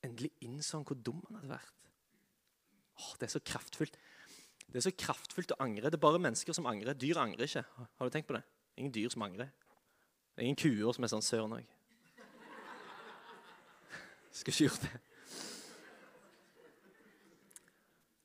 [0.07, 1.93] Endelig innså han hvor dum han hadde vært.
[3.03, 3.99] Åh, det er så kraftfullt.
[4.67, 5.91] Det er så kraftfullt å angre.
[5.91, 6.99] Det er bare mennesker som angrer.
[6.99, 7.67] Dyr angrer ikke.
[7.99, 8.43] Har du tenkt på det?
[8.79, 9.51] Ingen dyr som angrer.
[10.33, 11.79] Det er ingen kuer som er sånn søren òg.
[14.31, 15.01] Skulle ikke gjort det.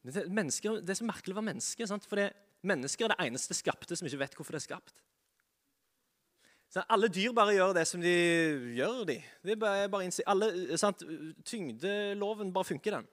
[0.07, 1.87] Det, mennesker, det er så merkelig å være menneske.
[1.89, 2.07] Sant?
[2.07, 2.21] For
[2.67, 4.95] mennesker er det eneste skapte som ikke vet hvorfor det er skapt.
[6.71, 8.15] Så alle dyr bare gjør det som de
[8.75, 9.03] gjør.
[9.07, 9.21] de.
[9.43, 11.03] de bare, bare alle, sant?
[11.47, 13.07] Tyngdeloven bare funker, den.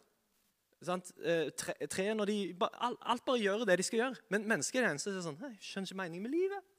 [0.85, 1.13] Sant?
[1.23, 4.23] Eh, tre, tre når de, alt bare gjør det de skal gjøre.
[4.29, 6.71] Men mennesker er det eneste som er sånn Jeg skjønner ikke meningen med livet.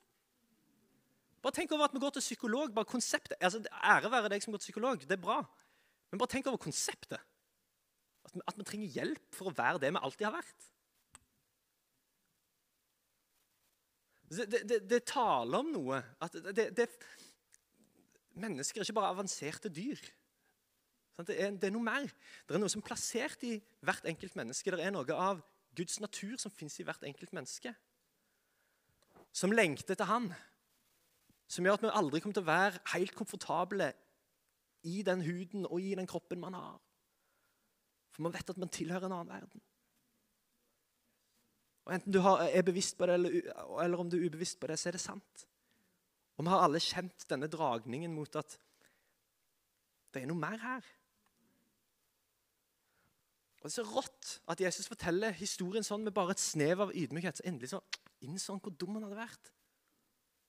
[1.45, 2.73] Bare tenk over at vi går til psykolog.
[2.73, 5.43] bare konseptet, altså Ære være deg som går til psykolog, det er bra.
[6.11, 7.21] Men bare tenk over konseptet.
[8.25, 10.69] At vi, at vi trenger hjelp for å være det vi alltid har vært.
[14.35, 16.01] Det, det, det, taler om noe.
[16.23, 16.87] At det,
[18.41, 20.01] mennesker er ikke bare avanserte dyr.
[21.15, 22.09] Det er, det er, noe mer.
[22.43, 24.73] Det er noe som er plassert i hvert enkelt menneske.
[24.73, 25.43] Det er noe av
[25.75, 27.71] Guds natur som fins i hvert enkelt menneske.
[29.35, 30.31] Som lengter etter Han.
[31.47, 33.91] Som gjør at vi aldri kommer til å være helt komfortable
[34.85, 36.81] i den huden og i den kroppen man har.
[38.15, 39.63] For man vet at man tilhører en annen verden.
[41.85, 44.89] Og Enten du er bevisst på det, eller, om du er ubevisst på det, så
[44.89, 45.43] er det sant.
[46.35, 48.55] Og vi har alle kjent denne dragningen mot at
[50.15, 50.87] det er noe mer her.
[53.59, 56.95] Og Det er så rått at Jesus forteller historien sånn med bare et snev av
[56.95, 57.39] ydmykhet.
[57.39, 57.81] Så endelig så
[58.25, 59.51] innså han hvor dum han hadde vært.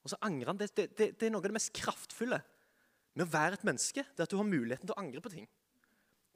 [0.05, 0.59] Og så angrer han.
[0.59, 2.39] Det, det, det, er noe av det mest kraftfulle
[3.17, 4.05] med å være et menneske.
[4.05, 5.49] Det er at du har muligheten til å angre på ting.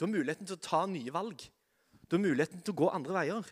[0.01, 1.43] Du har muligheten til å ta nye valg.
[2.09, 3.49] Du har muligheten til å gå andre veier.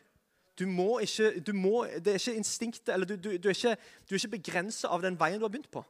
[0.57, 3.75] Du må ikke, du må, det er ikke instinktet, eller du, du, du er ikke,
[4.09, 5.83] du ikke begrensa av den veien du har begynt på.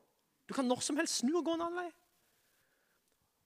[0.49, 1.87] Du kan når som helst snu og gå en annen vei.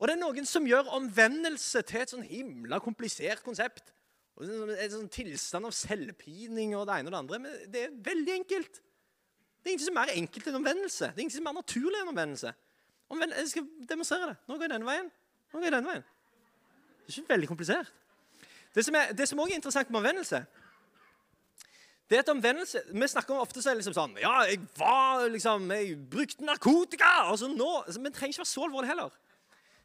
[0.01, 3.93] Og det er noen som gjør omvendelse til et sånn himla komplisert konsept.
[4.41, 7.39] En sånn tilstand av selvpining og det ene og det andre.
[7.45, 8.81] Men det er veldig enkelt.
[8.81, 11.11] Det er ingenting som er mer enkelt enn omvendelse.
[11.13, 12.55] Det er ingenting som er mer naturlig enn omvendelse.
[13.13, 14.35] Omvend jeg skal demonstrere det.
[14.49, 15.13] Nå går jeg denne veien.
[15.53, 16.09] Nå går jeg denne veien.
[17.03, 17.93] Det er ikke veldig komplisert.
[18.75, 20.45] Det som, er, også er interessant med omvendelse,
[22.09, 25.95] det er at omvendelse Vi snakker ofte så liksom sånn Ja, jeg var liksom Jeg
[26.11, 27.29] brukte narkotika!
[27.31, 29.13] og så nå, Men det trenger ikke være så alvorlig heller.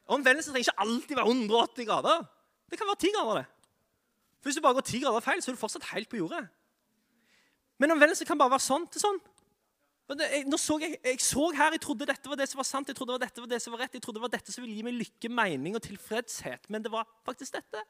[0.09, 2.27] Omvendelse trenger ikke alltid være 180 grader.
[2.71, 3.35] Det kan være 10 grader.
[3.41, 3.47] det.
[4.41, 6.49] For Hvis du bare går 10 grader feil, så er du fortsatt helt på jordet.
[7.79, 9.21] Men omvendelse kan bare være sånn til sånn.
[10.09, 12.97] Jeg, så jeg, jeg, så her, jeg trodde dette var det som var sant, jeg
[12.97, 14.65] trodde det var dette var det som var rett, jeg trodde det var dette som
[14.65, 16.65] ville gi meg lykke, mening og tilfredshet.
[16.73, 17.83] Men det var faktisk dette.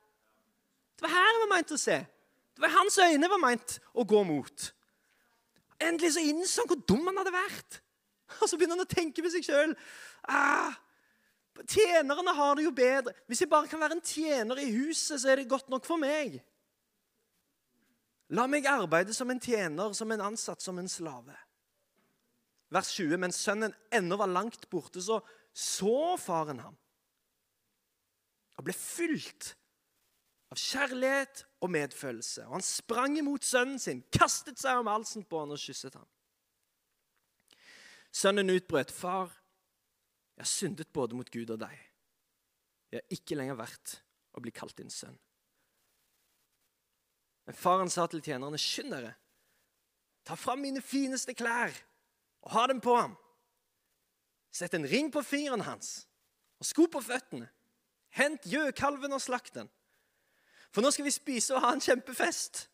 [0.98, 2.00] Det var her jeg var meint å se.
[2.58, 4.66] Det var hans øyne var meint å gå mot.
[5.78, 7.80] Endelig så innså han hvor dum han hadde vært.
[8.42, 9.78] Og så begynner han å tenke med seg sjøl.
[10.26, 10.74] Ah,
[11.70, 13.14] tjenerne har det jo bedre.
[13.30, 16.02] Hvis jeg bare kan være en tjener i huset, så er det godt nok for
[16.02, 16.40] meg.
[18.34, 21.38] La meg arbeide som en tjener, som en ansatt, som en slave
[22.74, 23.16] vers 20.
[23.20, 25.20] Mens sønnen ennå var langt borte, så
[25.58, 26.76] så faren ham
[28.58, 29.52] og ble fylt
[30.50, 32.46] av kjærlighet og medfølelse.
[32.48, 36.06] Og han sprang imot sønnen sin, kastet seg om halsen på han og kysset ham.
[38.10, 39.30] Sønnen utbrøt, 'Far,
[40.36, 41.84] jeg har syndet både mot Gud og deg.'
[42.90, 44.02] 'Jeg er ikke lenger verdt
[44.32, 45.18] å bli kalt din sønn.'
[47.46, 49.14] Men faren sa til tjenerne, 'Skynd dere,
[50.24, 51.84] ta fram mine fineste klær.'
[52.44, 53.16] Og ha dem på ham.
[54.54, 56.08] Sett en ring på fingeren hans
[56.58, 57.48] og sko på føttene.
[58.18, 59.68] Hent gjøkalven og slakt den.
[60.74, 62.66] For nå skal vi spise og ha en kjempefest.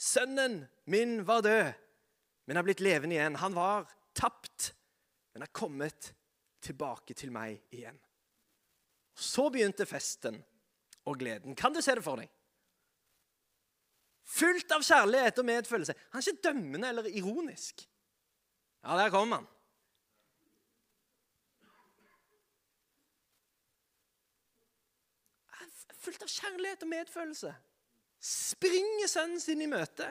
[0.00, 1.72] Sønnen min var død,
[2.46, 3.40] men har blitt levende igjen.
[3.42, 4.70] Han var tapt,
[5.32, 6.12] men har kommet
[6.64, 7.98] tilbake til meg igjen.
[9.16, 10.38] Så begynte festen
[11.08, 11.56] og gleden.
[11.56, 12.30] Kan du se det for deg?
[14.30, 15.96] Fullt av kjærlighet og medfølelse.
[16.12, 17.82] Han er ikke dømmende eller ironisk.
[18.84, 19.46] Ja, der kom han.
[26.00, 27.54] Fullt av kjærlighet og medfølelse.
[28.20, 30.06] Springer sønnen sin i møte.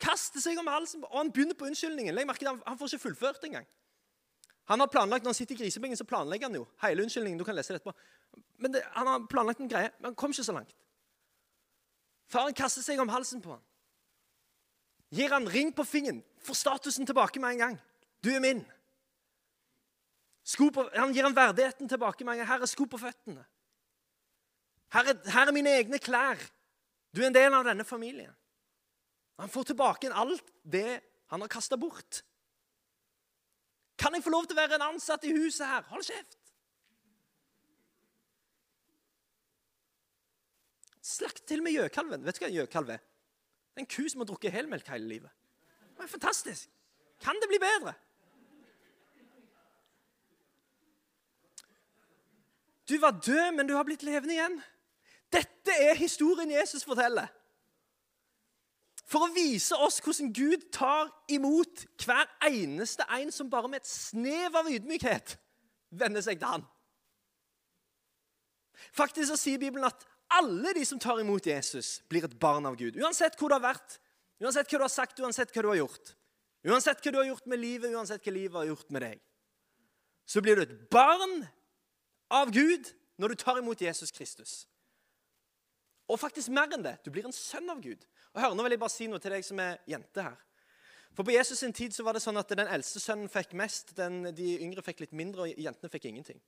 [0.00, 2.14] Kaster seg om halsen, og han begynner på unnskyldningen.
[2.14, 3.66] Legg merke til, Han får ikke fullført engang.
[4.68, 7.38] Han har planlagt, Når han sitter i grisebingen, så planlegger han jo hele unnskyldningen.
[7.38, 7.96] du kan lese det etterpå.
[8.58, 10.76] Men det, Han har planlagt en greie, men han kom ikke så langt.
[12.28, 13.62] Faren kaster seg om halsen på ham.
[15.14, 17.76] Gir han ring på fingeren, får statusen tilbake med en gang.
[18.24, 18.64] Du er min.
[20.74, 22.48] På, han gir han verdigheten tilbake med en gang.
[22.48, 23.44] Her er sko på føttene.
[24.94, 26.40] Her er, her er mine egne klær.
[27.14, 28.34] Du er en del av denne familien.
[29.40, 32.22] Han får tilbake alt det han har kasta bort.
[33.98, 35.86] Kan jeg få lov til å være en ansatt i huset her?
[35.90, 36.38] Hold kjeft!
[41.06, 42.24] Slakt til med gjøkalven.
[42.26, 43.04] Vet du hva en gjøkalv er?
[43.76, 45.32] Det er en ku som har drukket helmelk hele livet.
[45.96, 46.70] Det er fantastisk.
[47.20, 47.92] Kan det bli bedre?
[52.88, 54.56] Du var død, men du har blitt levende igjen.
[55.32, 57.28] Dette er historien Jesus forteller.
[59.04, 63.90] For å vise oss hvordan Gud tar imot hver eneste en som bare med et
[63.90, 65.36] snev av ydmykhet
[65.90, 66.64] vender seg til han.
[68.96, 72.76] Faktisk så sier Bibelen at alle de som tar imot Jesus, blir et barn av
[72.76, 72.98] Gud.
[72.98, 73.98] Uansett hvor du har vært,
[74.42, 76.14] uansett hva du har sagt, uansett hva du har gjort.
[76.66, 79.20] Uansett hva du har gjort med livet, uansett hva livet har gjort med deg.
[80.26, 81.44] Så blir du et barn
[82.34, 82.90] av Gud
[83.22, 84.64] når du tar imot Jesus Kristus.
[86.10, 86.96] Og faktisk mer enn det.
[87.04, 88.02] Du blir en sønn av Gud.
[88.34, 90.36] Og hør, Nå vil jeg bare si noe til deg som er jente her.
[91.16, 93.94] For På Jesus' sin tid så var det sånn at den eldste sønnen fikk mest,
[93.96, 96.42] den, de yngre fikk litt mindre, og jentene fikk ingenting.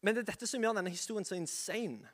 [0.00, 2.08] Men det er dette som gjør denne historien så insane.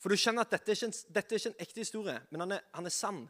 [0.00, 2.56] For du skjønner at dette er ikke en, er ikke en ekte historie, men han
[2.56, 3.22] er, han er, sann.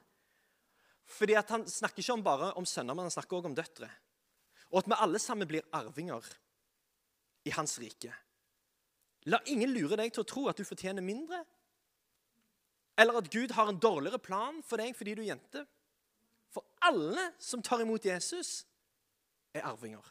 [1.07, 3.91] Fordi at Han snakker ikke bare om sønner, men han snakker også om døtre.
[4.73, 6.25] Og at vi alle sammen blir arvinger
[7.45, 8.13] i hans rike.
[9.27, 11.45] La ingen lure deg til å tro at du fortjener mindre,
[12.99, 15.65] eller at Gud har en dårligere plan for deg fordi du er jente.
[16.55, 18.63] For alle som tar imot Jesus,
[19.55, 20.05] er arvinger.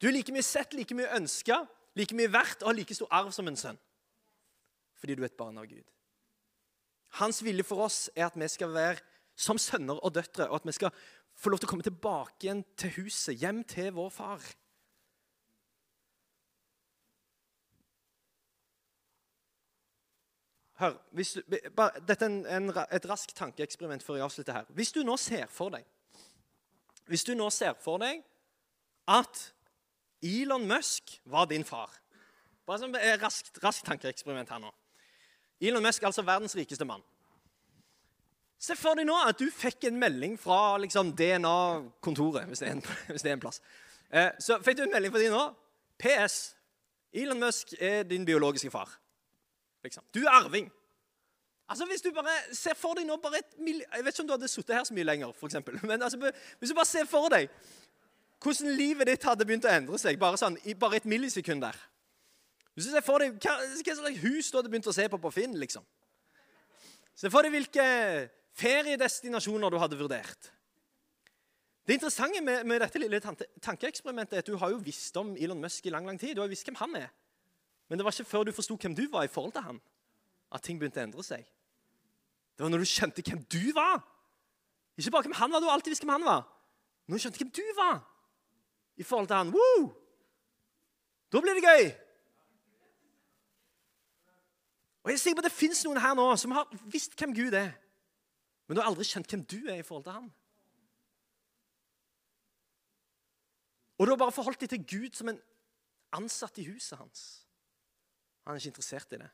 [0.00, 1.60] Du er like mye sett, like mye ønska,
[1.98, 3.78] like mye verdt og har like stor arv som en sønn.
[5.00, 5.86] Fordi du er et barn av Gud.
[7.18, 9.00] Hans vilje for oss er at vi skal være
[9.40, 10.92] som sønner og døtre, og at vi skal
[11.34, 14.50] få lov til å komme tilbake igjen til huset, hjem til vår far.
[20.80, 24.68] hør du, bare, Dette er en, en, et raskt tankeeksperiment før jeg avslutter her.
[24.76, 25.84] Hvis du nå ser for deg
[27.10, 28.22] Hvis du nå ser for deg
[29.10, 29.40] at
[30.22, 31.90] Elon Musk var din far
[32.66, 34.68] Bare som et raskt, raskt tankeeksperiment her nå.
[35.60, 37.02] Elon Musk, altså verdens rikeste mann.
[38.60, 42.62] Se for deg nå at du fikk en melding fra liksom, DNA-kontoret, hvis,
[43.10, 43.58] hvis, det er en plass.
[44.12, 45.42] Eh, så fikk du en melding fra de nå.
[46.00, 46.36] PS.
[47.16, 48.92] Elon Musk er din biologiske far.
[49.82, 50.04] Liksom.
[50.14, 50.70] Du er arving.
[51.70, 54.32] Altså, hvis du bare ser for deg nå bare et Jeg vet ikke om du
[54.34, 55.78] hadde sittet her så mye lenger, for eksempel.
[55.90, 57.48] Men altså, hvis du bare ser for deg
[58.40, 61.76] hvordan livet ditt hadde begynt å endre seg bare, sånn, i bare et millisekund der.
[62.76, 65.32] Du ser for deg hva, hva slags hus du hadde begynt å se på på
[65.34, 65.84] Finn, liksom.
[67.18, 67.84] Se for deg hvilke
[68.56, 70.50] feriedestinasjoner du hadde vurdert.
[71.84, 75.60] Det interessante med, med dette lille tankeeksperimentet er at du har jo visst om Elon
[75.60, 76.36] Musk i lang lang tid.
[76.36, 77.08] Du har jo visst hvem han er.
[77.90, 79.80] Men det var ikke før du forsto hvem du var i forhold til han,
[80.54, 81.42] at ting begynte å endre seg.
[82.54, 83.98] Det var når du skjønte hvem du var.
[84.96, 86.46] Ikke bare hvem han var, du har alltid visst hvem han var.
[87.08, 87.98] Når du skjønte hvem du var
[89.00, 89.52] i forhold til han.
[89.54, 89.90] Woo!
[91.32, 91.84] Da blir det gøy.
[95.00, 97.32] Og jeg er sikker på at Det fins noen her nå som har visst hvem
[97.34, 97.72] Gud er,
[98.68, 100.28] men du har aldri kjent hvem du er i forhold til ham.
[103.96, 105.40] Og du har bare forholdt deg til Gud som en
[106.16, 107.24] ansatt i huset hans.
[108.44, 109.28] Han er ikke interessert i det.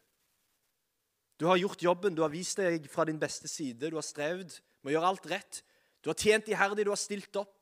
[1.39, 4.57] Du har gjort jobben, du har vist deg fra din beste side, du har strevd
[4.83, 5.61] med å gjøre alt rett.
[6.03, 7.56] Du har tjent iherdig, du har stilt opp,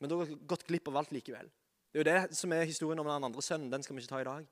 [0.00, 1.50] men du har gått glipp av alt likevel.
[1.90, 3.70] Det er jo det som er historien om den andre sønnen.
[3.72, 4.48] Den skal vi ikke ta i dag.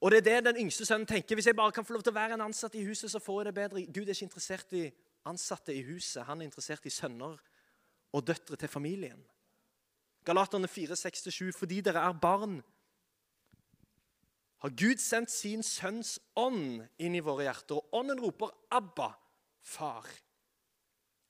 [0.00, 1.38] Og det er det den yngste sønnen tenker.
[1.38, 3.40] Hvis jeg bare kan få lov til å være en ansatt i huset, så får
[3.40, 3.84] jeg det bedre.
[3.86, 4.84] Gud er ikke interessert i
[5.26, 6.26] ansatte i huset.
[6.28, 7.38] Han er interessert i sønner
[8.12, 9.22] og døtre til familien.
[10.26, 11.52] Galaterne 4, 6-7.
[11.56, 12.60] Fordi dere er barn,
[14.64, 17.78] har Gud sendt sin sønns ånd inn i våre hjerter.
[17.78, 19.12] Og ånden roper 'Abba,
[19.62, 20.25] far'.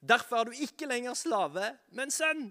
[0.07, 2.49] Derfor er du ikke lenger slave, men sønn.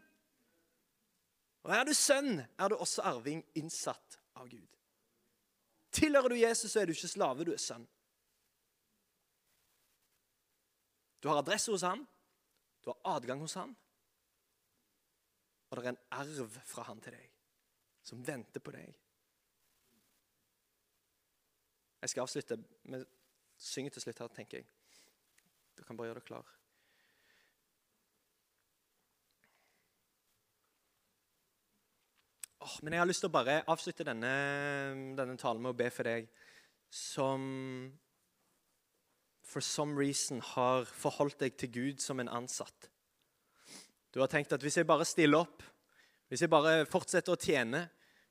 [1.66, 4.68] Og er du sønn, er du også arving innsatt av Gud.
[5.96, 7.88] Tilhører du Jesus, så er du ikke slave, du er sønn.
[11.24, 12.04] Du har adresse hos han,
[12.84, 13.72] du har adgang hos han,
[15.70, 17.32] og det er en arv fra han til deg
[18.06, 19.00] som venter på deg.
[22.06, 22.60] Jeg skal avslutte
[22.94, 23.08] med
[23.58, 24.68] synge til slutt her, tenker jeg.
[25.74, 26.52] Du kan bare gjøre deg klar.
[32.66, 34.30] Oh, men jeg har lyst til å bare avslutte denne,
[35.14, 36.26] denne talen med å be for deg
[36.90, 37.44] som
[39.46, 42.90] for some reason har forholdt deg til Gud som en ansatt.
[44.10, 45.62] Du har tenkt at hvis jeg bare stiller opp,
[46.32, 47.84] hvis jeg bare fortsetter å tjene,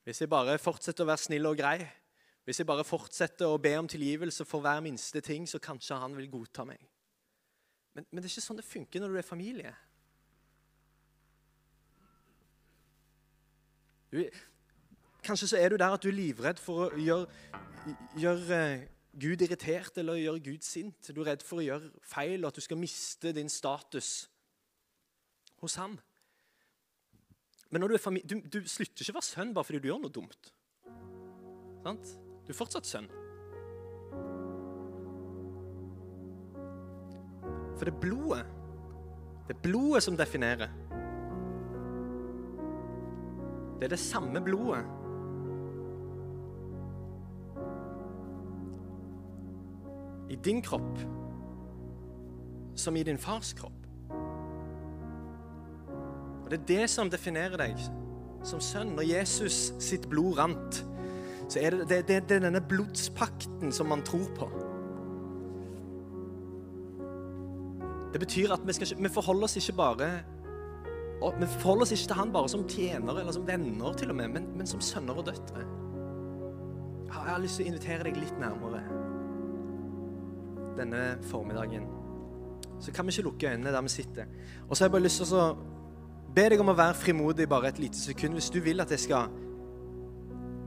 [0.03, 1.79] hvis jeg bare fortsetter å være snill og grei,
[2.45, 6.19] hvis jeg bare fortsetter å be om tilgivelse for hver minste ting, så kanskje han
[6.19, 6.83] vil godta meg.
[7.95, 9.77] Men, men det er ikke sånn det funker når du er familie.
[14.15, 14.21] Du,
[15.27, 17.27] kanskje så er du der at du er livredd for å gjøre,
[18.21, 18.85] gjøre eh,
[19.19, 21.11] Gud irritert eller gjøre Gud sint.
[21.11, 24.29] Du er redd for å gjøre feil og at du skal miste din status
[25.63, 25.97] hos ham.
[27.75, 30.53] Men du, du, du slutter ikke å være sønn bare fordi du gjør noe dumt.
[31.83, 32.15] Sant?
[32.47, 33.11] Du er fortsatt sønn.
[37.75, 38.45] For det er blodet.
[39.49, 40.71] Det er blodet som definerer.
[43.85, 44.85] Det er det samme blodet.
[50.31, 50.99] I din kropp
[52.75, 53.87] som i din fars kropp.
[56.45, 57.77] Og Det er det som definerer deg
[58.43, 58.97] som sønn.
[58.97, 60.81] Når Jesus sitt blod rant,
[61.49, 64.49] så er det, det, det, det er denne blodspakten som man tror på.
[68.17, 70.11] Det betyr at vi, skal, vi forholder oss ikke bare
[71.23, 74.17] og Vi forholder oss ikke til han bare som tjenere eller som venner, til og
[74.17, 75.67] med, men, men som sønner og døtre.
[77.07, 78.83] Jeg har lyst til å invitere deg litt nærmere
[80.75, 81.87] denne formiddagen.
[82.83, 84.27] Så kan vi ikke lukke øynene der vi sitter.
[84.69, 85.47] Og så har jeg bare lyst til å
[86.35, 88.35] be deg om å være frimodig bare et lite sekund.
[88.35, 89.31] Hvis du vil at jeg skal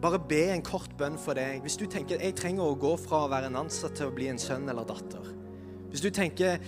[0.02, 1.62] bare be en kort bønn for deg.
[1.62, 4.30] Hvis du tenker jeg trenger å gå fra å være en ansatt til å bli
[4.32, 5.34] en sønn eller datter.
[5.92, 6.62] Hvis du tenker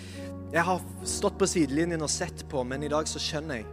[0.54, 3.68] jeg har stått på sidelinjen og sett på, men i dag så skjønner jeg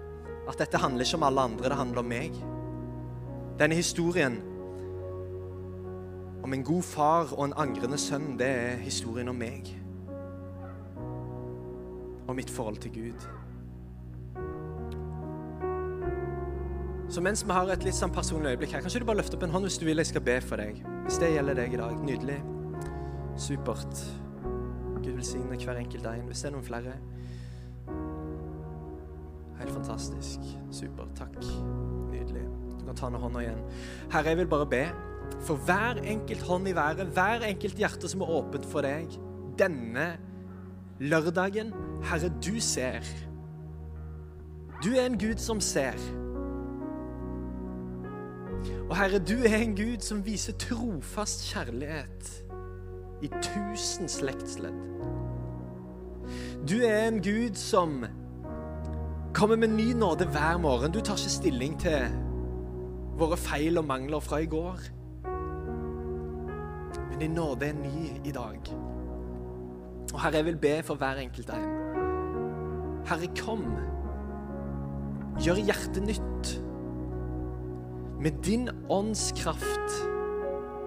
[0.46, 2.36] at dette handler ikke om alle andre, det handler om meg.
[3.58, 4.36] Denne historien
[6.44, 9.72] om en god far og en angrende sønn, det er historien om meg.
[12.28, 13.26] Og mitt forhold til Gud.
[17.08, 19.48] Så mens vi har et litt sånn personlig øyeblikk her, kanskje du bare løfter opp
[19.48, 20.78] en hånd hvis du vil jeg skal be for deg.
[21.06, 21.98] Hvis det gjelder deg i dag.
[22.06, 22.38] Nydelig.
[23.38, 24.25] Supert.
[25.07, 26.26] Gud velsigne hver enkelt en.
[26.26, 26.98] Hvis det er noen flere
[29.57, 30.38] Helt fantastisk.
[30.70, 31.07] Super.
[31.16, 31.36] Takk.
[32.11, 32.42] Nydelig.
[32.80, 33.62] Du kan ta ned hånda igjen.
[34.12, 34.82] Herre, jeg vil bare be
[35.46, 39.16] for hver enkelt hånd i været, hver enkelt hjerte som er åpent for deg
[39.59, 40.07] denne
[41.00, 41.72] lørdagen.
[42.04, 43.07] Herre, du ser.
[44.84, 45.96] Du er en Gud som ser.
[48.90, 52.45] Og Herre, du er en Gud som viser trofast kjærlighet
[53.26, 54.82] i tusen slektsledd.
[56.66, 58.04] Du er en Gud som
[59.34, 60.92] kommer med ny nåde hver morgen.
[60.92, 62.08] Du tar ikke stilling til
[63.18, 64.80] våre feil og mangler fra i går.
[67.10, 68.58] Men din nåde er ny i dag.
[70.12, 71.70] Og Herre, jeg vil be for hver enkelt en.
[73.06, 73.64] Herre, kom.
[75.40, 76.52] Gjør hjertet nytt.
[78.20, 79.96] Med din ånds kraft,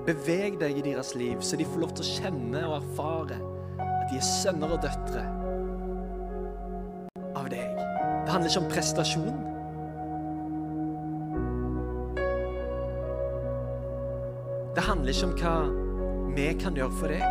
[0.09, 3.37] beveg deg i deres liv, så de får lov til å kjenne og erfare
[3.83, 5.25] at de er sønner og døtre
[7.37, 7.77] av deg.
[8.25, 9.37] Det handler ikke om prestasjon.
[14.73, 15.55] Det handler ikke om hva
[16.37, 17.25] vi kan gjøre for deg.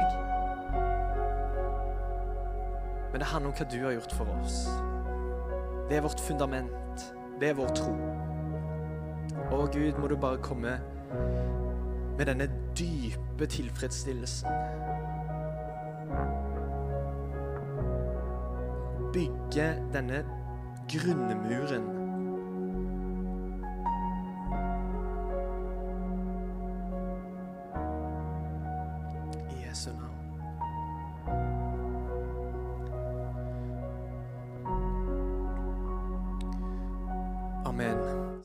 [3.09, 4.61] Men det handler om hva du har gjort for oss.
[5.89, 7.09] Det er vårt fundament.
[7.41, 7.95] Det er vår tro.
[9.49, 10.77] Å Gud, må du bare komme
[12.19, 14.49] med denne dype tilfredsstillelsen.
[19.13, 20.25] Bygge denne
[20.89, 21.98] grunnmuren.